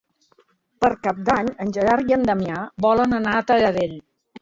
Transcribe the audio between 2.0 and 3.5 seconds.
i en Damià volen anar a